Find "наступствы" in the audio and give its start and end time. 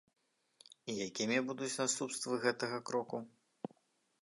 1.81-2.41